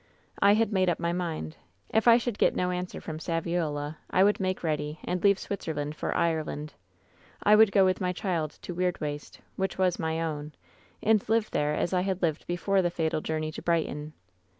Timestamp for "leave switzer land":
5.23-5.95